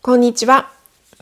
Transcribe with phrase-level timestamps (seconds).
[0.00, 0.70] こんにちは。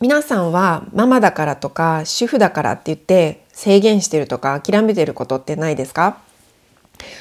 [0.00, 6.18] 皆さんはママだからとか主婦だからって言って制限してるとか諦めてることってないですか？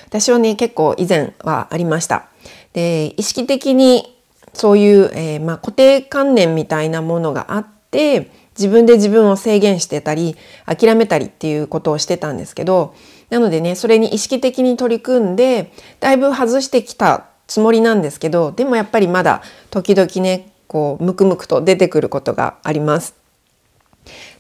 [0.08, 2.28] 私はね結構以前はありました。
[2.74, 4.16] で意識的に
[4.54, 12.96] そういう、えー、まあ、固定観念みたいなものがあって自分で自分を制限してたり諦めたりっていうことをしてたんですけど
[13.30, 23.16] なのでねそれに意識的に取り組んでだいぶ外してきたつもりなんですけどでもやっぱりまだ時々ねこうムクムクと出てくることがあります。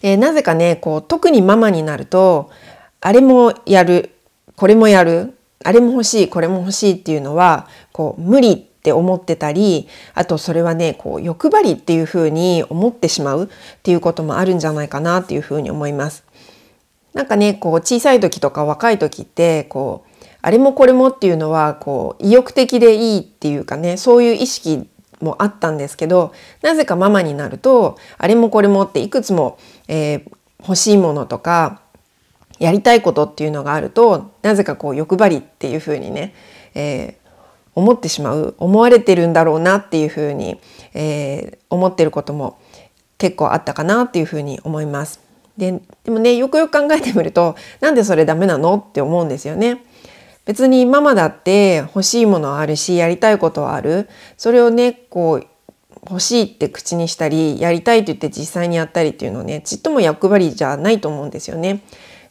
[0.01, 2.51] でなぜかねこう特にママになると
[3.01, 4.11] あれもやる
[4.55, 13.47] これもやるあれも欲しいこれも欲しいっていうのはこう無理って思ってたりあとそれはねこう欲張りっていうふうに思ってしまうっ
[13.81, 16.24] ていうこともあるんじゃないかなっていうふうに思います。
[17.15, 24.87] なんかねこう小さい時とか若い時ってこうあれもこれもっていうのはこう意欲的でいいっていうかねそういう意識
[25.21, 31.81] もあったんですけどなぜかママになるとあれもこれもっていくつも、えー、欲しいものとか
[32.59, 36.35] やりたいことっていうのがあるとなぜかこう欲張りっていうふうにね、
[36.73, 37.31] えー、
[37.75, 40.59] 思ってしまう思われてるんだろうなっていうふうに、
[40.93, 42.59] えー、思ってることも
[43.17, 45.24] 結構あったかなっていうふうに思います。
[45.57, 48.75] ででもねよくよく考えてみるとなんでそれダメなの？
[48.75, 49.83] って思うんですよね。
[50.45, 55.47] 別にママだって欲しいものはあるしやりたいことはあるそれをねこう
[56.07, 61.81] 欲しいって口にしたりやりたいと言って実際にやったりっていうのねちっとも役割じゃないと思うんですよね。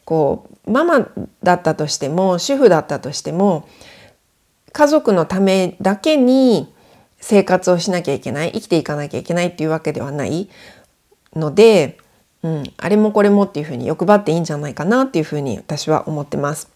[0.05, 1.09] こうママ
[1.43, 3.67] だったとしても主婦だったとしても
[4.71, 6.73] 家族のためだけに
[7.19, 10.47] 生活をしなきゃいけない生きていかなきゃいけないっていうわけではない
[11.35, 11.97] ので、
[12.45, 16.69] うん、あれもこれもっていうふうに欲張っていいんじゃないかなっていうふうに私は思ってます。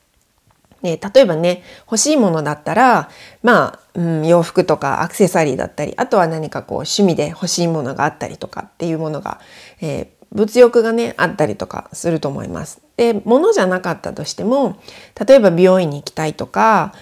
[0.82, 3.10] で例えばね欲しいものだったら
[3.44, 9.42] まあ、うん、洋服とかアクセサリーだったりあとは何かこう趣味で欲しいものがあったりとかっていうものが、
[9.82, 12.82] えー、物欲がねあったりとかすると思います。
[12.98, 14.82] で物じゃなかったとしても
[15.28, 16.94] 例えば美容院に行きたいとか、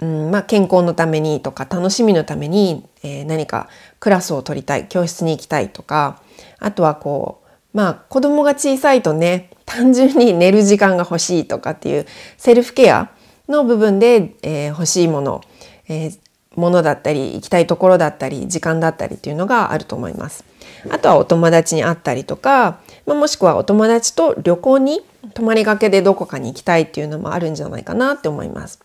[0.00, 3.68] うんまあ、健康のためにとか楽しみのために、えー、何か
[4.00, 6.22] クラスを取りたい教室に行きたいとか
[6.58, 7.45] あとはこう
[7.76, 12.06] まあ子供が小さいとね単純に寝る時間が欲しいとかっていう
[12.38, 13.10] セルフケア
[13.50, 15.42] の部分で、えー、欲しいもの、
[15.86, 16.18] えー、
[16.54, 20.42] ものだったり行きたいところだったり時間だったりっていうのがあると思います。
[20.88, 25.02] あとはお友達に会ったりとか、まあ、もしくはお友達と旅行に
[25.34, 28.80] 泊まりがけでどこかに行きたいっていうのもあるんじゃないかなって思います。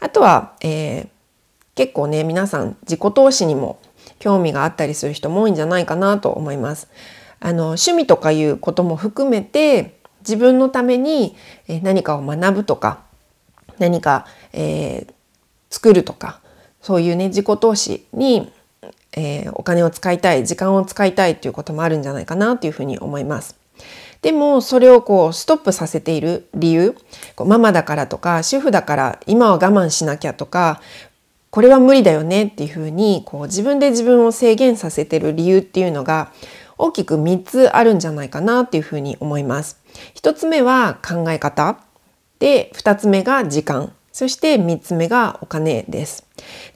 [0.00, 1.08] あとは、えー、
[1.76, 3.78] 結構ね皆さん自己投資にも
[4.18, 6.88] 興味があったりする人も多いんじゃないかなと思います。
[7.44, 11.36] あの趣味とかいうことも含めて自分のために
[11.82, 13.00] 何かを学ぶとか
[13.78, 15.12] 何か、えー、
[15.68, 16.40] 作るとか
[16.80, 18.50] そういうね自己投資に、
[19.12, 23.56] えー、お金を使いたい時間を使いたいっていうこともあるんじゃないかなというふうに思います。
[24.22, 26.96] でもそれをこうストップさせている理由
[27.36, 30.80] こうママだからとか主婦だから今は我慢しなきゃとか
[31.50, 36.32] これは無理だよねっていうふうにこう自分で自分を制限させてる理由っていうのが
[36.78, 39.80] 大きく3つあるんじゃないかなっていうふうに思います。
[40.14, 41.78] 1つ目は考え方
[42.38, 46.24] で2つ目が時間そして3つ目がお金です。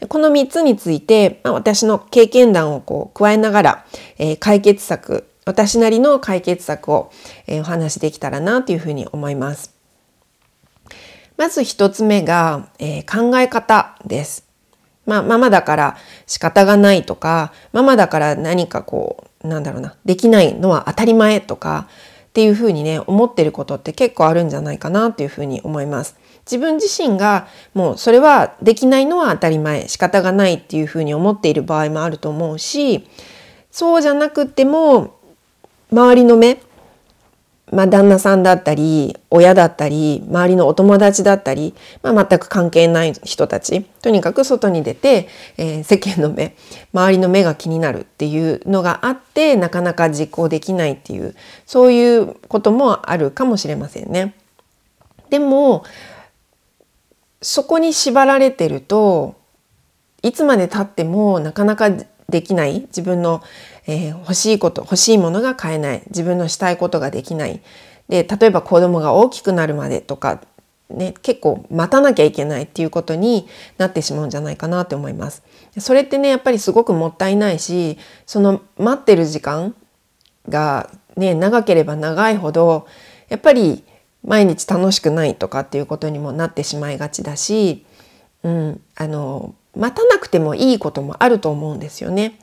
[0.08, 3.87] この3つについて、私の経験談をこう加えながら、
[4.19, 7.10] えー、解決策私なりの解決策を、
[7.48, 9.72] お話しできたらなというふうに思います。
[11.38, 14.47] まず1つ目が、えー、考え方です。
[15.08, 15.96] まあ、ママだから
[16.26, 21.88] 仕方がないとか、ママだから何かこう、なんだろうな、できないのは当たり前とか、
[22.28, 26.14] っていうふうにね思ってることって結構あるんじゃないかなっていうふうに思います。
[26.46, 33.06] 自分自身がもうそれはできないのは当たり前仕方がないっていうふうに思っている場合もあると思うし
[33.70, 35.19] そうじゃなくても
[35.90, 36.58] 周りの目
[37.73, 46.56] まあ、旦那さんだったり親だったり周りのお友達だったり、まあ、全く関係ない人たちとにかく外に出て、えー、世間の目
[46.93, 51.35] 周りの目が気になるっていうのがあってなかなか実行できないっていう
[51.67, 54.35] そういうこともあるかもしれませんね。
[55.31, 55.85] でも
[57.43, 59.37] そこに縛られてると
[60.23, 61.91] いつまでたってもなかなか
[62.30, 62.80] できない。
[62.82, 63.42] 自分の、
[63.86, 66.02] えー、欲しいこと欲しいものが買えない。
[66.08, 67.60] 自分のしたいことができない。
[68.08, 70.40] で例えば子供が大きくなるまでとか、
[70.90, 73.46] ね、結構待たなきゃいけないっていうことに
[73.76, 75.42] なってしまうんじゃないかなと思います。
[75.78, 79.75] それってねやっぱりすごくもったいないしその待ってる時間
[80.48, 82.86] がね長ければ長いほど
[83.28, 83.84] やっぱり
[84.25, 87.84] 毎日楽しくないとかっていうことにもなってしまいがちだし、
[88.42, 92.38] うん、あの待たなくてもいいこともあると思うんですよね。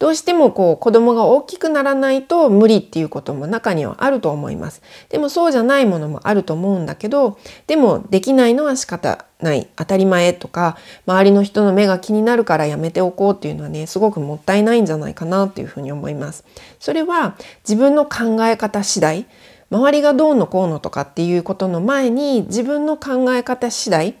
[0.00, 4.82] どうしてもこう子供が大きくならないと無理っていうことも中にはあると思います。
[5.08, 7.38] でもそうじゃないものもあると思うんだけど、
[7.68, 10.76] でもできないのは仕方ない、当たり前とか、
[11.06, 16.44] 周りの人の目が気になるからやめておこうっていうのはね、すごくもったいないんじゃないかなっていうふうに思います。
[16.80, 19.26] それは自分の考え方次第、
[19.70, 24.16] 周りがどうのこうのとかっていうことの前に自分の考え方次第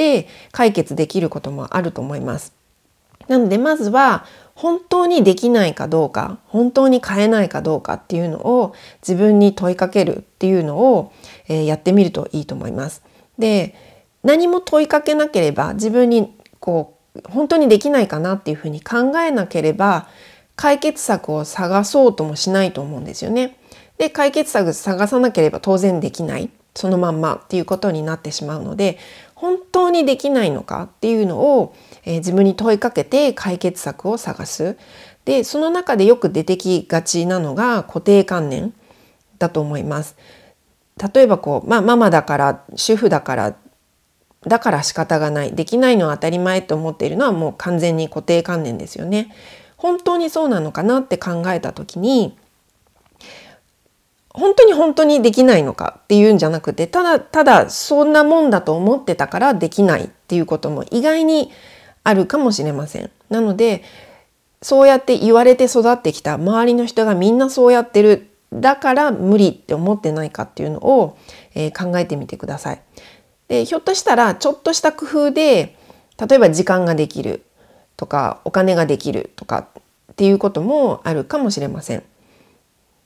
[0.00, 2.54] で解決できることもあると思います。
[3.28, 4.24] なのでまずは
[4.54, 8.74] 本当にできないかどうか本当に変えないかどうかっていうのを
[9.06, 11.12] 自分に問いかけるっていうのを、
[11.48, 13.02] えー、やってみるといいと思います。
[13.38, 13.74] で
[14.22, 20.08] 何も問いかけなければ自分にこう本当にできないかなっていうふうに考えなければ
[20.56, 23.58] 解決策を探そうともしないと思うんですよね。
[23.98, 28.98] で解決策探さなければ当然できないそのまんまっていうことになってしまうので
[29.40, 34.76] 本当にできないのかっていうのをえー、自分に問いかけて解決策を探す。
[35.24, 38.72] でその中でよく出てきがちなのが固定観念
[39.38, 40.16] だと思います。
[41.14, 43.56] 例えばこう、まあ、ママだから主婦だから
[44.46, 49.34] だから仕方がないできないのは当たり前と思っているのはもう完全に固定観念ですよね。
[49.76, 52.36] 本当にそうなのかなって考えた時に
[54.32, 61.50] 本当に本当にできないのかっていうんじゃなくてただただそんなもんだと思ってたからできないっていうことも意外に
[62.04, 63.10] あるかもしれません。
[63.28, 63.82] なので
[64.62, 71.16] そうやって言われて育ってきた周りの人がみんなそうやってるだから無理って思ってないかっていうのを、
[71.54, 72.82] えー、考えてみてください。
[73.48, 75.76] でひょっとしたらちょっとした工夫で
[76.18, 77.42] 例えば時間ができる
[77.96, 79.66] とかお金ができるとか
[80.12, 82.04] っていうこともあるかもしれません。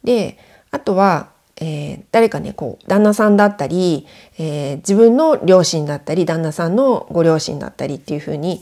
[0.03, 0.38] で
[0.75, 8.61] あとは、えー、誰かねこう旦那さんだったり、えー、自分の両親だったり旦那さんのご両親だったりっていうふうに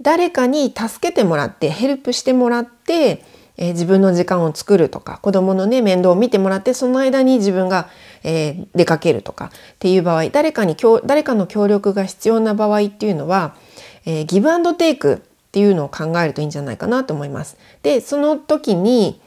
[0.00, 3.22] 誰かに助けてもらってヘルプしてもらって、
[3.58, 7.90] えー、自分の時間を作るとか子供のね面倒を見てもらってその間に自分が、
[8.24, 13.56] え、出かけるとかっていう場合誰かに誰かの協力が必要な場合っていうのは、
[14.06, 15.18] え、ギブアンドテイクっ
[15.52, 17.58] ていうのを考えるといいんじゃないかなと思います。
[17.82, 19.20] でその時に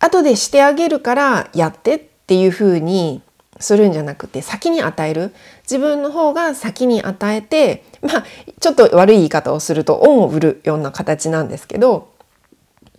[0.00, 3.22] 後でしてあげるからやってっていうふうに
[3.60, 5.32] するんじゃなくて先に与える。
[5.62, 8.24] 自分の方が先に与えてまあ
[8.58, 12.12] ちょっと悪い言い方をすると恩を売るような形なんですけど、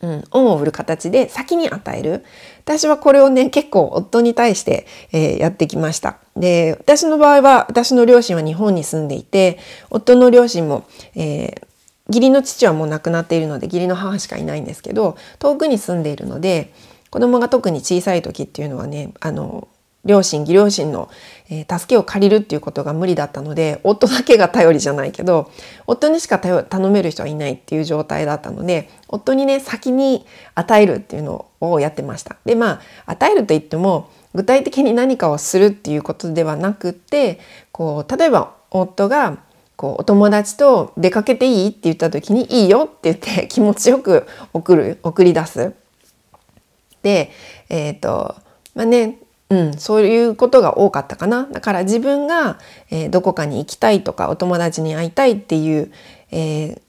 [0.01, 2.23] うん、恩を売る形で先に与える。
[2.63, 6.17] 私はこれをね結構夫に対して、えー、やってきました。
[6.37, 9.57] で私の場合は私の両親は日本に住んでいて
[9.89, 11.71] 夫の両親も、えー
[12.07, 16.73] 義理の父はもう亡くなっているので義理の母しかいないんですけど遠くに住んでいるので
[17.11, 19.67] 子供が特に小さい時っていうのはねあの
[20.03, 21.09] 両親義両親の、
[21.49, 25.51] えー、助けを借りるっていうことが無理だったので夫だけが頼りじゃないけど
[25.85, 30.25] 夫にしか頼める人はいないっていう状態だったので夫にね先に
[30.55, 32.37] 与えるっていうのをやってました。
[32.45, 37.39] でまあ与えると言っても具体的に何かをするっていうことではなくって
[37.71, 39.37] こう例えば夫が
[39.75, 45.80] こうお友達と出かけていいって言った時にいいよって言って気持ちよく送る送り出す。
[47.69, 48.35] えっ、ー、と
[48.75, 49.17] まあね
[49.51, 51.43] うん、そういうことが多かったかな。
[51.51, 52.57] だから自分が、
[52.89, 55.91] えー、どこかに行きたいとかお友達に会いたいっていう、
[56.31, 56.81] えー、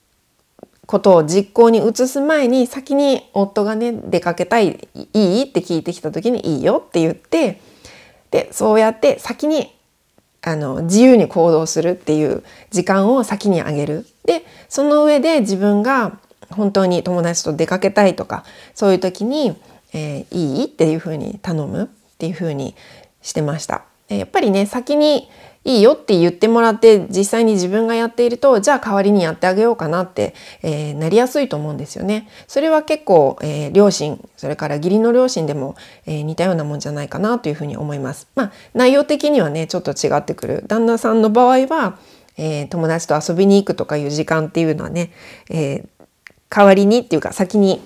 [0.87, 5.43] ことを実行に移す前に先に夫がね出かけたいいい？
[5.43, 7.61] って聞いてきた時にいいよって言って
[8.31, 9.75] でそうやって先に
[10.43, 14.07] あの自由に行動するっていう時間を先にあげる。
[14.25, 16.17] でその上で自分が
[16.51, 18.45] 本当に友達と出かけたいとか
[18.75, 19.57] そういう時に、
[19.93, 20.65] えー、いい？
[20.65, 21.91] っていうふうに頼む。
[22.13, 22.77] っていう風に
[23.21, 23.83] してました。
[24.07, 25.29] やっぱりね先に
[25.65, 30.33] いいよって言ってもらって実際に自分がやっているとじゃあ代わりにやってあげようかなって、
[30.63, 32.29] えー、なりやすいと思うんですよね。
[32.47, 35.75] それは結構、えー、両親それから義理の両親でも、
[36.07, 38.29] えー、似たようなもんじゃないかなというふうに思います。
[38.37, 41.99] まあ内容的にはねちょっと違ってくる旦那さんの場合は、
[42.37, 45.11] え友達と遊びに行くとかいう時間っていうのはね、
[45.51, 45.85] え
[46.49, 47.81] 代わりにっていうか先に、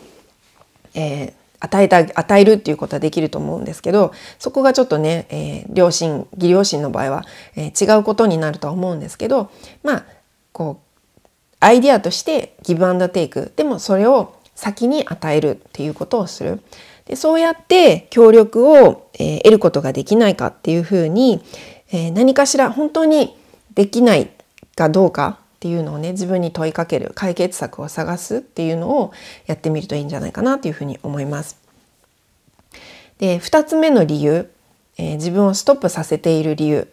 [0.92, 7.24] えー与えた与えるっていうことはできると思うんですけどそこがちょっとね、えー、両親義両親の場合は、
[7.56, 9.50] えー、違うことになるとは思うんですけど
[9.82, 10.04] まあ
[10.52, 11.26] こう
[11.60, 16.60] アイデアとしてギブアンドテイクでもそれを先に与えるっていうことをする。
[17.06, 21.40] でそうやって協力を、えー、得ることができないかっていうふうに、
[21.92, 23.36] えー、何かしら本当に
[23.74, 24.28] できない
[24.74, 29.12] かどうかっていうのをね自分に問いかける解決策を探すっていうのを
[29.46, 31.56] やってみるといいんじゃないかなというふうに思います。
[33.18, 34.50] で2つ目の理由、
[34.98, 36.92] えー、自分をストップさせている理由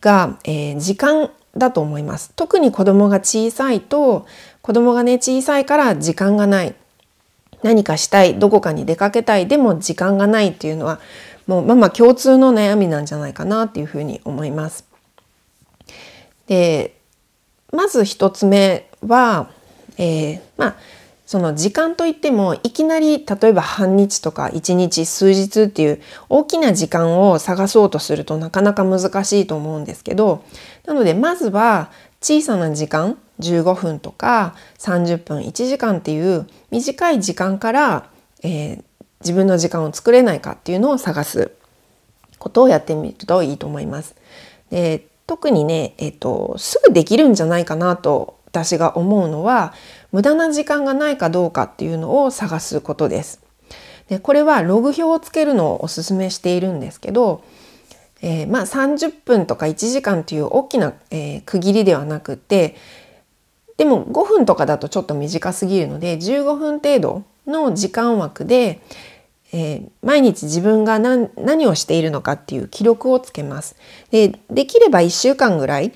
[0.00, 2.32] が、えー、時間だと思います。
[2.34, 4.26] 特に子供が小さいと
[4.62, 6.74] 子供がね小さいから時間がない
[7.62, 11.00] 何かしたいどこかに出かけたいでも時間がないっていうのは
[11.46, 14.86] もうママ共通の悩みなんじゃないかなっていうふうに思います。
[16.46, 16.94] で
[17.74, 19.50] まず一つ目は、
[19.98, 20.76] えー、まあ
[21.26, 30.44] その時間といってもいきなり例えば半日とか1日数日っていう大きな時間を探そうとするとなかなか難しいと思うんですけど
[30.84, 31.90] なのでまずは
[32.20, 38.10] 小さな時間15分とか30分1時間っていう短い時間から、
[38.42, 38.84] えー、
[39.20, 41.52] 自分の時間を作れないかっていうのを探す
[42.38, 44.14] ことをやってみるといいと思います。
[44.70, 49.74] で特にね、えーとすぐできるんじゃないかなと私が思うのは
[50.12, 53.40] 無駄な時間がないかどうかっていうのを探すことです。
[54.08, 57.42] でこれはログ表をつけるのをおすすめしているんですけど、
[58.22, 62.76] えー、まあ30分とか1時間という大きな、えー、区切りではなくて
[63.76, 68.80] でも5分とかだとちょっと短すぎるので15分程度の時間枠で、
[69.56, 73.76] えー、毎日自分が何何をしているのかっていう記録をつけます。
[74.10, 75.92] でできれば1週間ぐらい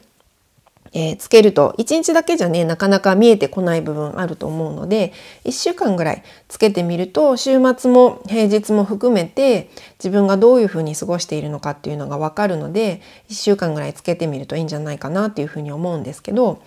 [0.93, 5.13] えー、つけると1日だけじゃねなかなか見えてこない部分あると思うので
[5.45, 16.63] 1週間ぐらいつけてみると週末も平日も含めて自分がどういうふうに過ごしているのかっていうのが分かるので1週間ぐらいつけてみるといいんじゃないかなっていうふうに思うんですけど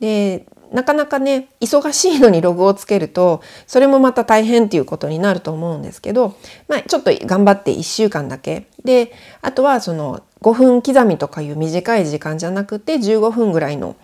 [0.00, 6.36] でなかなかね忙しいのにログをつけるとそれもまた大変っていうことになると思うんですけど、
[6.68, 9.12] まあ、ちょっと頑張って1週間だけで
[9.42, 13.96] あとはその5分刻みとかいう短い時間じゃなくて15分ぐらいの、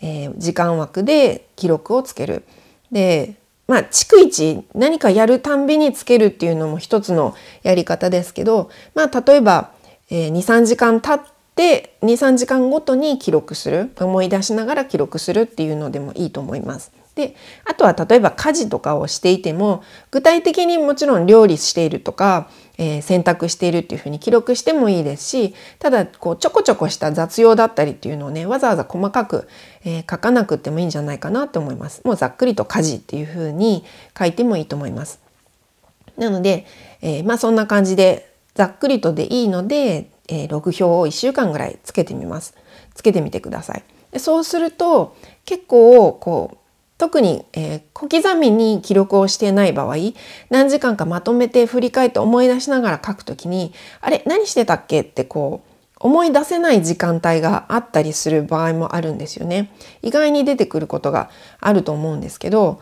[0.00, 2.44] えー、時間枠で記録をつける。
[2.90, 9.72] でまあ逐一何かやるたんびにつけるっていうのも一つのやり方ですけど、まあ、例えば、
[10.10, 16.92] えー、23時間経って23時間ごとに記録する思い出しながら記録するっていうのでもいいと思います。
[17.14, 29.48] であとは例えば家事とかをしていても具体的にもちろん料理しているとか、えー、洗濯しているっていうふうに記録してもいいですしただこうちょこちょこした雑用だったりっていうのをねわざわざ細かく、
[29.84, 32.02] えー、書かなくてもいいんじゃないかなって思います。
[32.04, 33.84] もうざっくりと家事っていうふうに
[34.18, 35.20] 書いてもいいと思います。
[36.16, 36.66] なので、
[37.00, 42.54] えー、まあそんな感じでざっくりとでいいので、えー、ログ表を1週間ぐらいつけてみます。
[42.94, 43.82] つけてみてください。
[44.12, 46.56] でそうすると結構こう
[46.98, 49.96] 特に、えー、小刻みに記録をしてない場合
[50.50, 59.72] 何時間かまとめて振り返って思い出しながら書くときにあれ何してたっけってこう思い出せない時間帯があったりする場合もあるんですよね。
[60.02, 62.80] 意外に出てくることがあると思うんですけど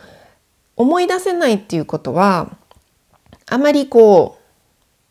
[0.76, 2.50] 思い出せないっていうことは
[3.46, 4.38] あまりこ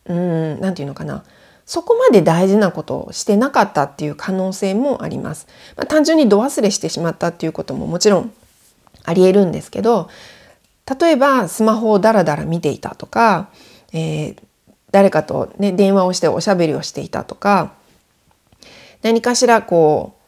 [0.06, 1.24] ううん何て言うのかな
[1.72, 5.46] そこまで大事なことをしてなかったっていう可能性もあります。
[5.74, 8.32] まあ、単純に度忘れしてしまったっていうことももちろん
[9.04, 10.10] ありえるんですけど
[11.00, 13.48] 例えばスマホをダラダラ見ていたとか、
[13.94, 14.36] えー、
[14.90, 17.72] 誰かと、ね、電話をしておしゃべりをしていたとか
[19.00, 20.21] 何かしらこう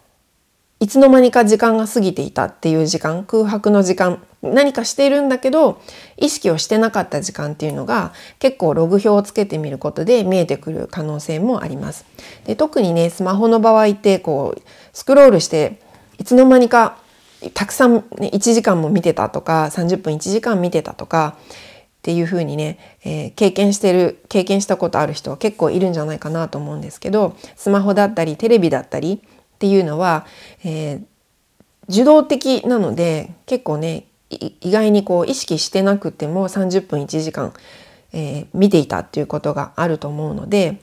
[0.85, 5.81] いつの間にか時間が過ぎていたっていう時間空白の時間何かしているんだけど
[6.19, 12.05] 意識をしてなかった時間っていうのが結構ログ表をつけてみることで見えてくる可能性もあります。
[12.45, 14.63] で特にねスマホの場合ってこう
[14.93, 15.81] スクロールして
[16.19, 16.99] いつの間にか
[17.55, 21.47] たくさん、ね、1時間も見てたとか30分1時間見てたとかっ
[22.03, 29.23] ていうふうにね、えー、経験してる経験したことある人は結構いるんじゃないかなと思うんですけどスマホだったりテレビだったり
[29.55, 30.27] っていうのは、
[30.65, 31.05] えー、
[31.89, 37.53] 受動的なので結構ね意外にこう意識してなくても30分1時間、
[38.13, 40.81] えー、見ていたっていうことがあると思うので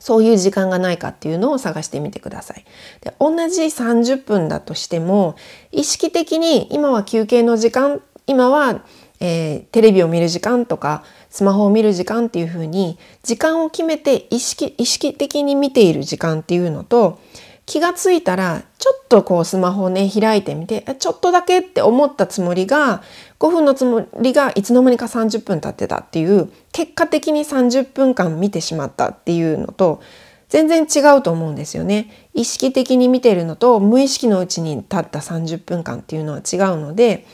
[0.00, 2.64] そういう時間がないかっていうのを探してみてください。
[3.00, 5.36] で同じ30分だとしても
[5.72, 8.82] 意識的に今は休憩の時間今は、
[9.20, 17.18] えー、テレビを見る時間とかスマホを見る時間っていうふうに時間を決めて意識意識的に見ている時間っていうのと
[17.66, 23.02] 気がついたらちょっとこうスマホをね開いてみてちょっとだけって思ったつもりが
[23.38, 30.02] 5分のつもりがいつの間にか30分経ってたっていう結果的に30分間見てしまったっていうのと
[30.48, 32.28] 全然違うと思うんですよね。
[32.32, 37.26] 意識的に見てるのと無意識のうちに経った30分間っていうのは違うので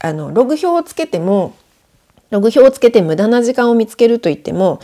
[0.00, 1.56] あのログ表をつけても
[2.30, 4.80] ログ表をつけて無駄な時間を見つけるといっても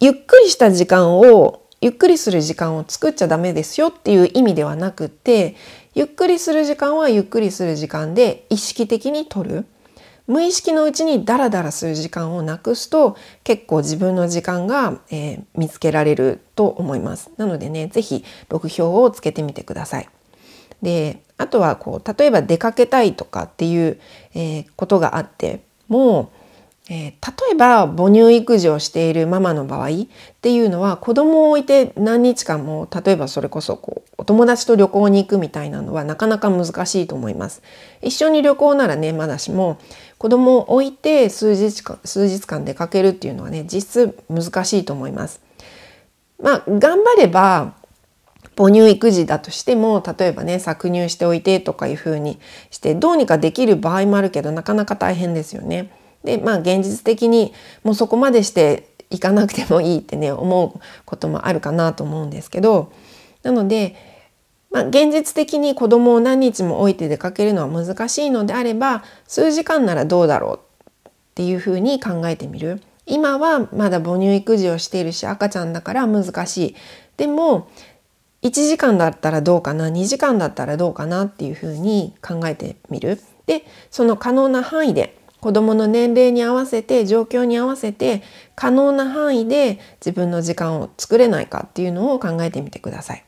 [0.00, 5.56] ゆっくりした時間をゆっくりする時間を作っちゃダメですよっていう意味ではなくて
[5.94, 9.66] ゆっくりする時間はゆっくりする時間で意識的に取る
[10.28, 17.30] 無意識のうちにダラダラする時間をなくすと結構自分の時間が、えー、見つけられると思います。
[17.36, 20.08] なのでね、是非録標をつけてみてください。
[20.80, 24.00] で、あとはこう例えば出かけたいとかっていう、
[24.34, 26.30] えー、ことがあっても
[26.90, 29.92] えー、例えば母乳育児をしているママの場合っ
[30.40, 37.62] ていうのは子供を置いて何日間も例えばそれこそこうお友達と旅行に行くみたいなのはなかなか難しいと思います。
[38.02, 39.78] 一緒に旅行ならねまだしも
[40.18, 45.40] 子供を置いて数日間数日間出かけるっていうのはね実質難しいと思います。
[46.42, 47.74] まあ頑張れば
[48.56, 56.01] 母乳育児だとしても例えばね搾乳しておいてとかいうふうにしてどうにかできる場合もあるけどなかなか大変ですよね。
[56.24, 57.52] でまあ現実的に
[57.82, 62.92] もうそこまでしていかなくてもいいってね 思うこともあるかなと思うんですけど
[63.42, 63.96] なので、
[64.70, 72.82] まあ、現実的に子供を何日も置いて出かけるのは難しいのであれば数時間ならどうだろうっていうふうに考えてみる。
[73.04, 76.76] 今はまだ母乳育児をしているし赤ちゃんだから難しい。
[77.16, 77.68] でも
[78.42, 83.20] 1時間だったらどうかな2時間だったらどうかなっていうふうに考えてみる。
[83.46, 88.22] でその可能な範囲で子どもの年齢に合わせて状況に合わせて
[88.54, 93.24] 可能な範囲で自分の時間を作れないかっていうのを考えてみてください。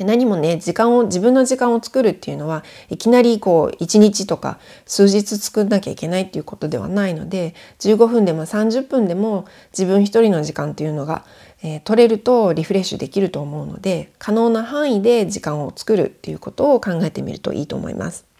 [0.00, 11.24] 何もね時間を自分の時間を作るっていうのはいきなりこう1日とか数日作んなきゃいけないっていうことではないので15分でも30分でも自分一人の時間っていうのが、
[11.62, 18.31] えー、取れるとリフレッシュできると思うので可能な範囲で時間を作るっていうことを考えてみるといいと思います。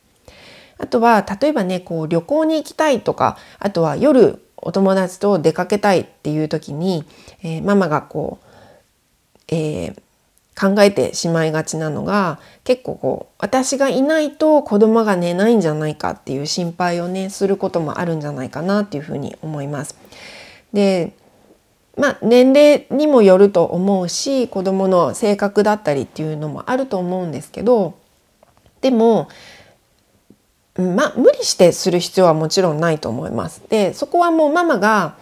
[0.82, 7.04] あとは例えばねこう旅行に行きたいとかあとは夜お友達と出かけたいっていう時に、
[7.42, 8.46] えー、ママがこう、
[9.48, 19.96] えー、考えてしまいがちなのが結構こう私がいないと子供が寝ないんじゃないかっていう心配をねすることもあるんじゃないかなっていうふうに思います。
[20.72, 21.12] で
[21.96, 27.94] まあ年齢にもよると思うし子供の性格だったりっていうのもあると思うんですけど
[28.80, 29.28] でも
[30.76, 33.62] まあ無理してする必要はもちろんないと思います。
[33.68, 35.16] でそこはもうママが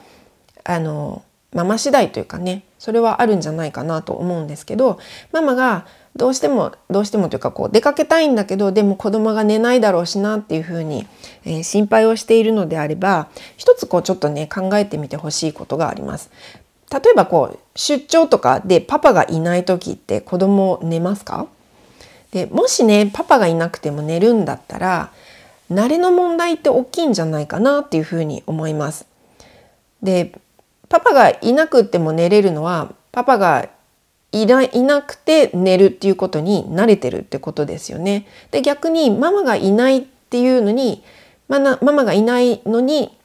[0.65, 5.01] あのママ次第というかねそれはあるんじゃないかなと思うんですけど
[5.33, 11.07] ママがどうしてもどうしてもというかこう出かけたいんだけどでも子供が寝ないだろうしなっていうふうに、
[11.45, 16.31] えー、心配をしているのであれば一つこうちょっとね考えてみてほしいことがあります。
[16.93, 21.47] 例えばこう出張とかでパパがいない時って子供寝ますか？
[22.33, 25.13] でもしねパパがいなくても寝るんだったら
[25.71, 29.07] 慣れの問題って大きいんじゃないかなっていうふうに思います。
[30.03, 30.33] で
[30.89, 33.69] パパがいなくても寝れるのはパパが
[34.33, 38.27] いないなくて寝るっていうことに慣れてるってことですよね。
[38.51, 41.03] で逆にママがいないっていうのに
[41.49, 43.17] ママがいないのに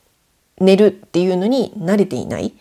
[0.60, 2.54] 寝るっていうのに慣れていない。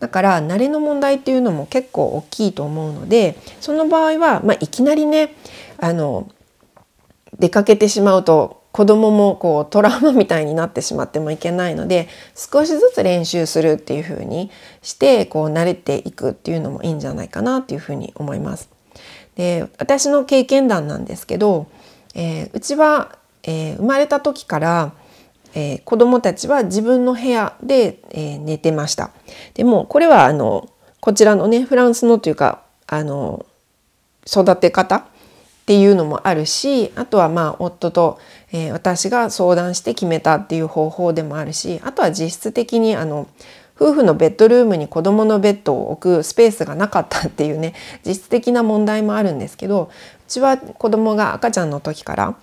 [0.00, 5.34] だから慣れの問題っていうのも結構大きいと思うのでその場合は、まあ、いきなりね
[5.76, 6.30] あの
[7.38, 14.50] 出かけてしまうと子供もこうトラウマみたいになってしまってもいけないので少しずつ練習するっていう風に
[14.82, 18.68] してこう慣れていくっていうのもいいんじゃないかなっていう風に思います。
[19.36, 21.66] で私の経験談なんですけど、
[22.14, 24.92] えー、うちは、えー、生まれた時から、
[25.54, 29.10] えー、子供たちは自分の部屋で、え寝てました。
[29.54, 30.68] でもこれはあの
[31.00, 33.46] こちらのねフランスのというかあの
[34.26, 35.06] 育て方
[35.70, 38.18] っていうのもあるしあとはまあ夫と、
[38.50, 43.28] えー、私が相談して決めたっていう方法でもあるしあとは実質的にあの
[43.76, 49.90] 夫婦のベッドルームに子供のベッドを置くスペースがなかったっていうね実質的な問題もあるんですけどう
[50.26, 52.36] ちは子供が赤ちゃんの時から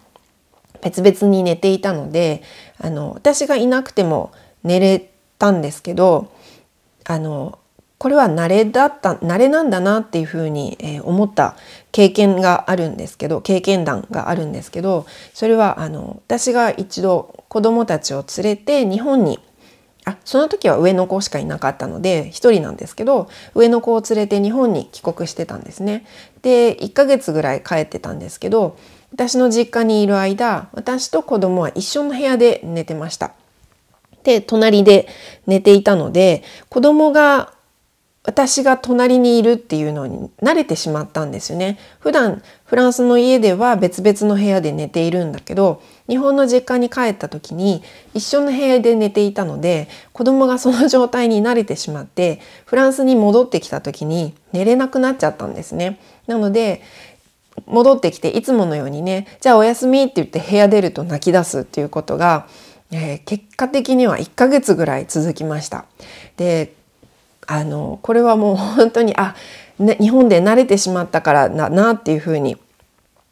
[0.81, 2.43] 別々に寝ていたので
[2.79, 4.31] あの私がいなくても
[4.63, 6.31] 寝れたんですけど
[7.03, 7.59] あの
[7.97, 11.55] これは慣れだった慣れなんだなっていうふうに、え、思った
[11.91, 19.39] 経験があるんですけど経験談があるんですけどそれはあの私が一度子どもたちを連れて日本に
[20.05, 26.05] あその時は上の子しかいなかったので1人なんですけど上の子を連れて日本に帰国してたんですね。
[26.43, 28.77] で1ヶ月ぐらい帰ってたんですけど
[29.11, 33.33] 私の実家にいる間私と子供は一緒の部屋で寝てました。
[34.23, 35.07] で隣で
[35.45, 37.56] 寝ていたので子供が
[38.27, 41.79] 私が隣にいるっていうのに慣れてしまったんですよね。
[42.01, 47.81] 普段フランスの家では別々の部屋で寝ているんだけど日本の実家に帰った時に
[48.13, 55.97] 一緒の部屋で寝ていたので子供がその状態に慣れてしまってフランスに戻ってきた時に寝れなくなっちゃったんですね。
[56.27, 56.81] なので
[57.65, 62.45] 戻ってきていつものようにねじゃあおやすみって言って部屋出ると泣き出すっていうことが
[62.91, 65.85] えー、結果的には1ヶ月ぐらい続きました。
[66.37, 66.73] で
[67.47, 69.35] あのこれはもう本当にあ、
[69.79, 72.57] ね、日本で慣れてしまったからななっていうふうに、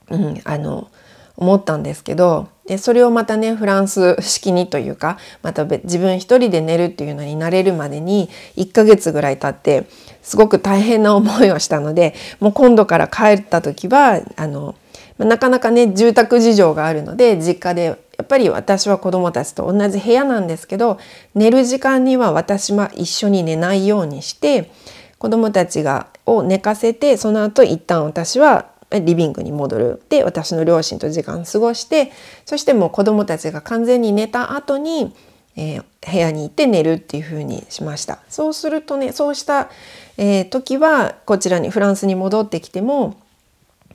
[0.09, 0.89] うん、あの
[1.37, 9.87] 思ったんですけどでそれをまたねフランス式にというかまた自分一人で寝るっていうのになれるまでに1ヶ月ぐらい経って
[10.21, 14.75] すごく大変な思いをしたのでもう今度から帰った時はあの
[15.17, 20.99] なかなかね住宅事情があるので実家でやっぱり私は子供たちと同じ部屋なんですけど
[21.33, 24.71] 寝る時間には私は一緒に寝ないようにして
[25.17, 30.01] 子供たちがを寝かせてその後一旦私はリビングに戻る。
[30.09, 32.11] で私の両親と時間過ごして
[32.45, 35.13] そしてもう子どもたちが完全に寝た後に、
[35.55, 38.19] えー、部屋に行って寝るっていう風にしました。
[38.29, 39.69] そうするとねそうした、
[40.17, 43.17] えー、時はこちらにフランスに戻ってきても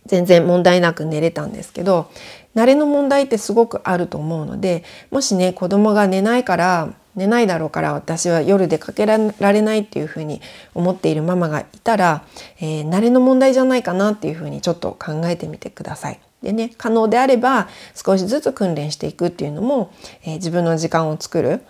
[0.06, 2.10] 全然問題なく寝れたんですけど
[2.54, 10.40] 慣れの問題ってすごくあると思うのでもしね子供が寝ないから寝ないだろうから私は夜出かけられないっていうふうに
[10.74, 12.24] 思っているママがいたら、
[12.60, 16.20] えー、慣れの問題じゃないかなっていうふうにちょっと考えてみてください。
[16.42, 21.60] でね可能であれば少しずつ訓練していくっていうのも、えー、自分の時間を作る、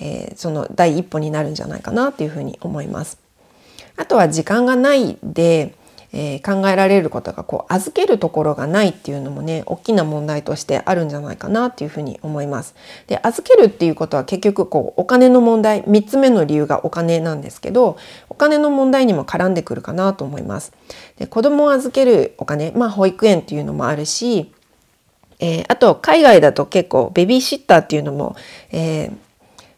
[0.00, 3.18] えー、その第一歩になるんじゃないかなっていうふうに思います。
[3.96, 5.74] あとは時間がないで
[6.12, 12.74] えー、考えられることがこう預けるところがないっていうのもね大きな問題としてあるんじゃないかなっていうふうに思います。
[13.06, 17.96] で預けるっていうことは結局こうお金の問題3つ目の理由がお金なんですけど
[18.28, 20.72] お金の問題にも絡んでくるかなと思います。
[21.18, 24.52] で子供を預けるお金まあ保育園っていうのもあるし
[25.40, 28.36] えー、あと海外だと結構ベビーシッターっていうのも、
[28.70, 29.12] えー、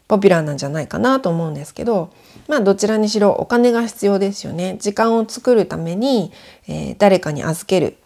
[0.07, 2.11] ポピュラーなんじゃないかなと思うんですけど
[2.47, 4.77] まあどちらにしろお金が必要ですよね。
[4.79, 6.31] 時間を作るために、
[6.67, 7.97] えー、誰かに預ける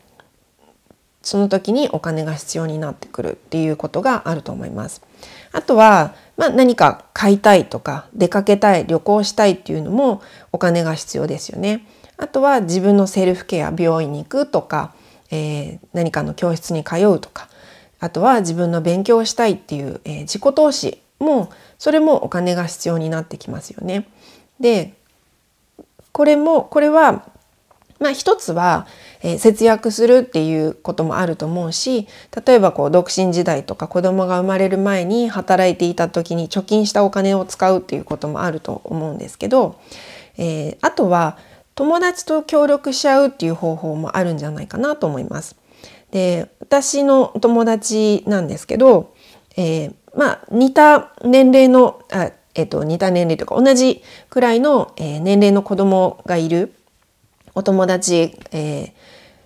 [1.22, 5.02] その時にお金が必要になってくるっていうことがあると思います。
[5.52, 11.86] あとは、まあ、何か買いたいとか出かけたい旅行したいっていうのもお金が必要ですよね。
[12.18, 14.94] あとは自分のセルフケア病院に行くとか、
[15.30, 17.50] えー、何かの教室に通うとか
[18.00, 24.08] あとは自分の勉強したいっていう、えー、自己投資もそれもお金が必要になってきますよね。
[24.60, 24.94] で
[26.12, 27.26] これもこれは
[28.00, 28.88] まあ一つは、
[29.22, 32.08] えー、節約するっていうこともあると思うし
[32.46, 39.80] 例えばこう独身時代とか子供が生まれる前に働いていた時に貯金したお金を使うっていうこともあると思うんですけど、
[40.38, 41.38] えー、あとは
[41.76, 45.56] 友達と協力し合うっていう方法もあるんじゃないかなと思います。
[46.12, 49.14] で私の友達なんですけど、
[49.58, 54.02] えー、まあ似た年齢のあえっと、似た年齢とか同じ
[54.32, 56.74] くらいの、えー、年齢の子供がいる。
[57.58, 58.92] お友達、えー、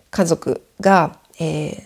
[0.09, 1.83] 家族が、えー、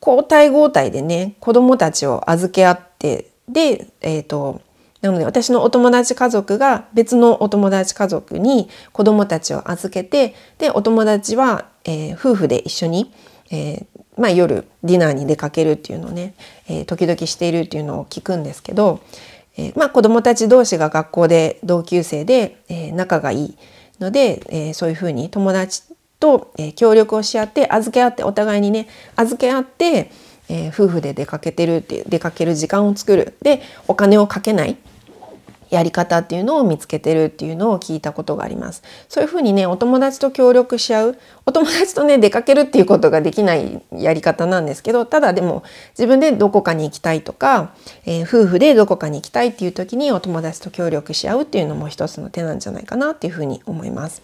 [0.00, 4.62] 交代交代でね子供たちを預け合ってで、えーと、
[5.00, 13.12] なので私のお友達家族が別のお友達家族に子供たちを預けてでお友達は、えー、夫婦で一緒に、
[13.50, 16.34] えーまあ、夜ディナーに出かけるっていうのをね、
[16.68, 19.00] えー、時々しているっていうのを聞くんですけど、
[19.56, 23.58] えー、まあ、子どもたち同士が学校で同級生で、えー、仲がいい
[24.00, 25.82] ので、えそういうふうに友達
[26.20, 30.12] と、え協力をし合って預け合ってお互いにね預け合って、
[30.48, 33.36] え夫婦で出かけてるって出かける時間を作る。
[33.42, 34.76] でお金をかけない。
[35.70, 38.82] やり方っていうのを見つけてるっていうのを聞いたことがあります。
[39.08, 47.74] そういうふうにねお友達と協力し合うお友達とね出かけるっていうことができないやり方なんですけどただでも自分でどこかに行きたいとか、
[48.06, 54.22] えー、夫婦でどこかに行きたいっていう時にお友達と協力し合うっていうのも一つの手なんじゃないかなっていうふうに思います。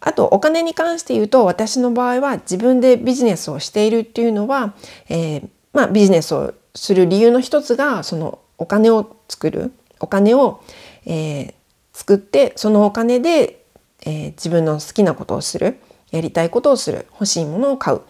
[0.00, 4.74] あとお金に関して言うと私の場合は自分でビジネスをしているっていうのは、
[5.08, 10.62] えー、まあ、ビジネスをする理由の一つがそのお金を作るお金を、
[11.06, 11.54] えー、
[11.92, 13.64] 作ってそのお金で、
[14.04, 15.78] えー、自分の好きなことをする
[16.10, 18.00] やりたいことをする欲しいものを買うっ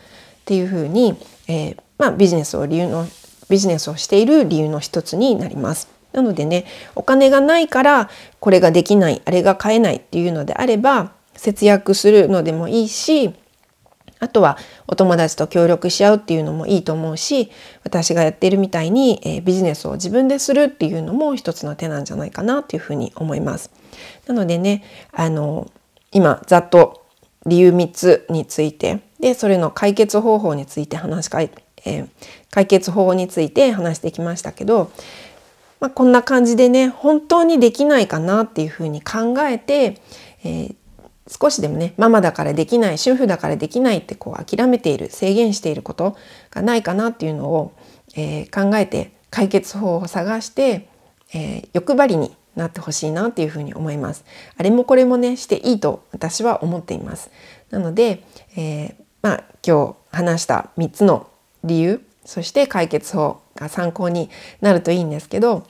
[0.45, 1.17] ていうふうに、
[1.49, 3.07] えー、まあ、ビジネスを理由の
[3.49, 5.89] ビジネスをしている理由の一つになります。
[6.13, 13.35] なのでねお金がないからこれができないあれが買えないっていうのであれば節約するのでもいいし
[14.21, 17.51] あとはお友達と協力し合うっていうのもいいと思うし
[17.85, 23.71] 私がやっているみたいに、えー、ビジネスを自分でするっていうのも一つの手なんじゃないかなっていうふうに思います。
[24.27, 25.71] なのでねあの
[26.13, 27.05] 今ざっと
[27.47, 31.31] 理由3つについてでそれの解決方法について話し、
[31.85, 32.09] えー、
[32.51, 34.91] 解決法について話してきましたけど、
[35.81, 40.01] まあ、こんな感じでね本当にできないかなっていうふうに考えて、
[40.45, 40.75] えー、
[41.29, 46.17] 少しでもねママだからできない主婦だからできないってこう諦めている制限していること
[46.51, 47.73] がないかなっていうのを、
[48.17, 50.89] えー、考えて解決法を探して、
[51.35, 54.25] えー、欲張りになってほしいなっていうふうに思います。
[54.57, 57.31] あれもこれもねしていいと私は思っています。
[57.71, 58.25] なので、
[58.57, 61.29] えー、まあ今日話した3つの
[61.63, 65.67] 理由そして解決法が参考になるといいんですけど、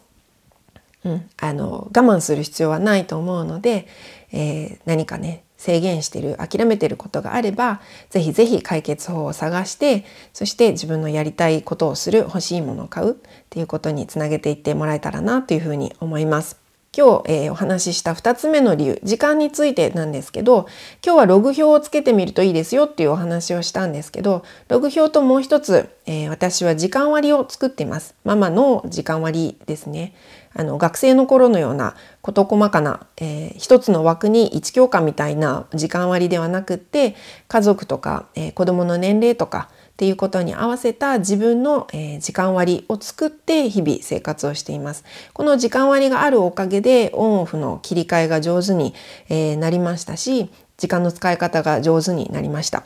[1.05, 3.87] うん、あの我慢する必要はないと思うので、
[4.33, 13.15] えー、何かね制限してる諦めてることがあればぜひぜひ解決法を探してそして自分のやりたいことをする欲しいものを買うっ
[13.51, 16.69] ていうことにつなげていってもらえたらなというふうに思います。
[16.97, 20.67] 今日、えー、お話しした2つ目の理由時間についてなんですけど
[21.05, 30.15] 今日はログ表をつけてみるといいですよっていうお話をしたんですけどログ表ともう一つ、えー、私は時間割を作っていますママの時間割ですね
[30.55, 37.15] あの学生の頃のような事細かな、えー、一つの枠に1教科みたいな時間割ではなくって
[37.49, 45.03] 家族とか、えー、子どもの年齢とかっていうことに合わせた自分の、え時間割を作って日々生活をしています。
[45.33, 48.95] この時間割があるおかげでオンオフの切り替えが上手に、
[49.29, 52.85] えなりましたし時間の使い方が上手になりました。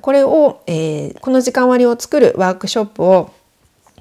[0.00, 3.30] これを、え、この時間割を作るワークショップを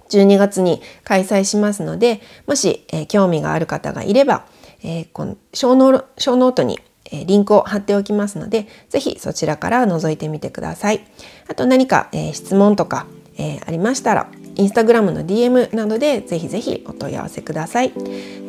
[0.09, 4.45] 12月に開催しますのでもし、えー、興味がある方がいれば、
[4.83, 6.79] えー、この小ノ小ノートに
[7.11, 11.07] えリンクを貼っておきますので、ぜひそちらから覗いてみてください。
[11.47, 17.93] あと何か、え質問とか、えありましたら、インスタグラムの DM などでぜひぜひお問い合わせください。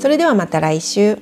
[0.01, 1.19] それではまた来週。